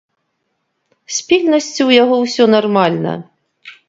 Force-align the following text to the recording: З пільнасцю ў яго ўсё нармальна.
З 1.17 1.27
пільнасцю 1.27 1.77
ў 1.77 1.91
яго 2.03 2.15
ўсё 2.23 2.43
нармальна. 2.55 3.13